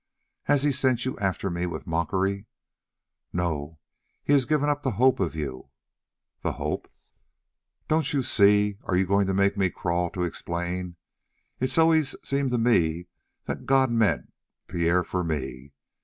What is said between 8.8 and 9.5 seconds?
Are you going to